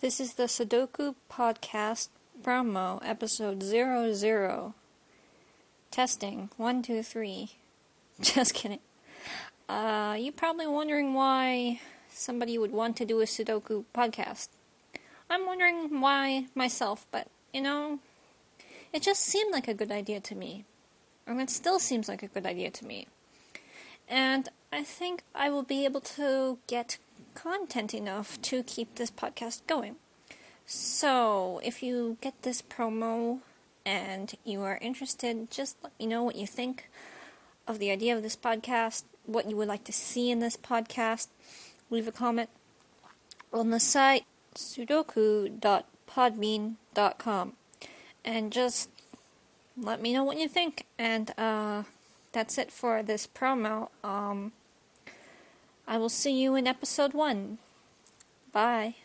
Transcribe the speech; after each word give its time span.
This 0.00 0.20
is 0.20 0.34
the 0.34 0.44
Sudoku 0.44 1.16
Podcast 1.28 2.10
promo, 2.40 3.00
episode 3.04 3.64
00. 3.64 4.74
Testing, 5.90 6.50
one, 6.56 6.82
two, 6.82 7.02
three. 7.02 7.50
Just 8.20 8.54
kidding. 8.54 8.78
Uh, 9.68 10.16
you're 10.16 10.32
probably 10.32 10.68
wondering 10.68 11.14
why 11.14 11.80
somebody 12.10 12.56
would 12.56 12.70
want 12.70 12.96
to 12.98 13.04
do 13.04 13.20
a 13.20 13.24
Sudoku 13.24 13.86
podcast. 13.92 14.50
I'm 15.28 15.44
wondering 15.46 16.00
why 16.00 16.46
myself, 16.54 17.04
but 17.10 17.26
you 17.52 17.60
know, 17.60 17.98
it 18.92 19.02
just 19.02 19.24
seemed 19.24 19.52
like 19.52 19.66
a 19.66 19.74
good 19.74 19.90
idea 19.90 20.20
to 20.20 20.36
me. 20.36 20.64
And 21.26 21.40
it 21.40 21.50
still 21.50 21.80
seems 21.80 22.08
like 22.08 22.22
a 22.22 22.28
good 22.28 22.46
idea 22.46 22.70
to 22.70 22.86
me. 22.86 23.08
And 24.08 24.48
I 24.72 24.84
think 24.84 25.24
I 25.34 25.50
will 25.50 25.64
be 25.64 25.84
able 25.84 26.02
to 26.02 26.58
get 26.68 26.98
content 27.42 27.94
enough 27.94 28.40
to 28.42 28.62
keep 28.64 28.96
this 28.96 29.10
podcast 29.10 29.62
going. 29.66 29.96
So, 30.66 31.62
if 31.64 31.82
you 31.82 32.18
get 32.20 32.42
this 32.42 32.60
promo 32.60 33.38
and 33.86 34.34
you 34.44 34.62
are 34.62 34.76
interested, 34.82 35.50
just 35.50 35.78
let 35.82 35.98
me 35.98 36.06
know 36.06 36.22
what 36.22 36.36
you 36.36 36.46
think 36.46 36.90
of 37.66 37.78
the 37.78 37.90
idea 37.90 38.14
of 38.16 38.22
this 38.22 38.36
podcast, 38.36 39.04
what 39.24 39.48
you 39.48 39.56
would 39.56 39.68
like 39.68 39.84
to 39.84 39.92
see 39.92 40.30
in 40.30 40.40
this 40.40 40.56
podcast. 40.56 41.28
Leave 41.90 42.08
a 42.08 42.12
comment 42.12 42.48
on 43.52 43.68
the 43.70 43.80
site 43.80 44.24
sudoku.podbean.com 44.54 47.52
and 48.24 48.52
just 48.52 48.90
let 49.80 50.02
me 50.02 50.12
know 50.12 50.24
what 50.24 50.38
you 50.38 50.48
think. 50.48 50.86
And 50.98 51.32
uh, 51.38 51.84
that's 52.32 52.58
it 52.58 52.72
for 52.72 53.02
this 53.02 53.26
promo. 53.26 53.88
Um, 54.02 54.52
I 55.90 55.96
will 55.96 56.10
see 56.10 56.38
you 56.38 56.54
in 56.54 56.66
episode 56.66 57.14
one. 57.14 57.56
Bye. 58.52 58.96